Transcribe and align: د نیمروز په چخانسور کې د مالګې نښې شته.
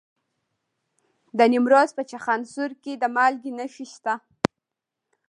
د 1.37 1.39
نیمروز 1.51 1.89
په 1.97 2.03
چخانسور 2.09 2.71
کې 2.83 2.93
د 2.97 3.03
مالګې 3.15 3.51
نښې 3.57 3.85
شته. 3.93 4.13